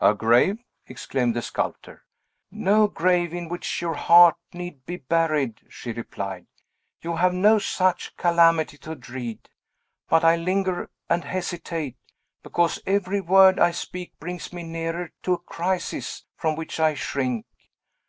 [0.00, 0.58] "A grave!"
[0.88, 2.02] exclaimed the sculptor.
[2.50, 6.48] "No grave in which your heart need be buried," she replied;
[7.02, 9.48] "you have no such calamity to dread.
[10.08, 11.96] But I linger and hesitate,
[12.42, 17.46] because every word I speak brings me nearer to a crisis from which I shrink.